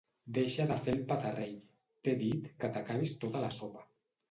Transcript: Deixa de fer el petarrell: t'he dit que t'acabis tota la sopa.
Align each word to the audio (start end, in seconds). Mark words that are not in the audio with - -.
Deixa 0.35 0.63
de 0.71 0.77
fer 0.87 0.95
el 0.99 1.03
petarrell: 1.11 1.53
t'he 2.09 2.17
dit 2.23 2.49
que 2.65 2.73
t'acabis 2.79 3.17
tota 3.27 3.47
la 3.47 3.55
sopa. 3.61 3.89